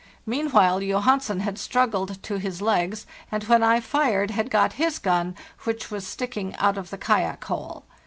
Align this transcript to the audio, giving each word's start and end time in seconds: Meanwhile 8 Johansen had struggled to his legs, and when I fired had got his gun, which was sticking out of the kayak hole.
Meanwhile 0.25 0.79
8 0.79 0.87
Johansen 0.89 1.41
had 1.41 1.59
struggled 1.59 2.23
to 2.23 2.39
his 2.39 2.59
legs, 2.59 3.05
and 3.31 3.43
when 3.43 3.61
I 3.61 3.79
fired 3.79 4.31
had 4.31 4.49
got 4.49 4.73
his 4.73 4.97
gun, 4.97 5.35
which 5.63 5.91
was 5.91 6.07
sticking 6.07 6.55
out 6.55 6.75
of 6.75 6.89
the 6.89 6.97
kayak 6.97 7.43
hole. 7.43 7.85